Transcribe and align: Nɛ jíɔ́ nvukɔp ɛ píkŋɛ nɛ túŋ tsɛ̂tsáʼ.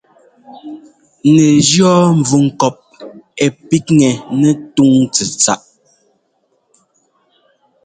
Nɛ 1.33 1.45
jíɔ́ 1.67 1.97
nvukɔp 2.19 2.75
ɛ 3.43 3.45
píkŋɛ 3.67 4.09
nɛ 4.39 4.49
túŋ 4.75 4.93
tsɛ̂tsáʼ. 5.13 5.61